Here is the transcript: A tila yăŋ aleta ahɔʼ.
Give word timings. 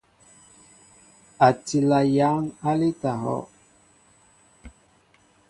A 1.45 1.47
tila 1.65 1.99
yăŋ 2.15 2.41
aleta 2.69 3.09
ahɔʼ. 3.15 3.45